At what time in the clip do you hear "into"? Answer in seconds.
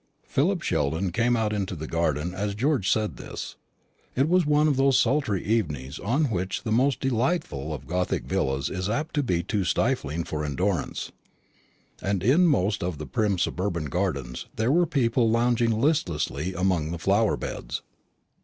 1.53-1.75